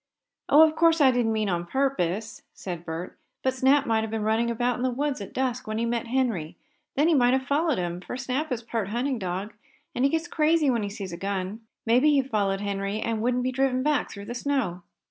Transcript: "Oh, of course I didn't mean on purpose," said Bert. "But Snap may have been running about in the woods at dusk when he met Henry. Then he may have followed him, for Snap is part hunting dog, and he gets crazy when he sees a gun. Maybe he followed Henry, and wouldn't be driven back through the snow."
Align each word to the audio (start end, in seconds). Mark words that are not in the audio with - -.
"Oh, 0.49 0.63
of 0.67 0.75
course 0.75 0.99
I 0.99 1.11
didn't 1.11 1.31
mean 1.31 1.47
on 1.47 1.67
purpose," 1.67 2.41
said 2.55 2.85
Bert. 2.85 3.19
"But 3.43 3.53
Snap 3.53 3.85
may 3.85 4.01
have 4.01 4.09
been 4.09 4.23
running 4.23 4.49
about 4.49 4.77
in 4.77 4.81
the 4.81 4.89
woods 4.89 5.21
at 5.21 5.31
dusk 5.31 5.67
when 5.67 5.77
he 5.77 5.85
met 5.85 6.07
Henry. 6.07 6.57
Then 6.95 7.07
he 7.07 7.13
may 7.13 7.29
have 7.33 7.43
followed 7.43 7.77
him, 7.77 8.01
for 8.01 8.17
Snap 8.17 8.51
is 8.51 8.63
part 8.63 8.87
hunting 8.87 9.19
dog, 9.19 9.53
and 9.93 10.03
he 10.03 10.09
gets 10.09 10.27
crazy 10.27 10.71
when 10.71 10.81
he 10.81 10.89
sees 10.89 11.13
a 11.13 11.17
gun. 11.17 11.59
Maybe 11.85 12.09
he 12.13 12.23
followed 12.23 12.61
Henry, 12.61 12.99
and 12.99 13.21
wouldn't 13.21 13.43
be 13.43 13.51
driven 13.51 13.83
back 13.83 14.09
through 14.09 14.25
the 14.25 14.33
snow." 14.33 14.81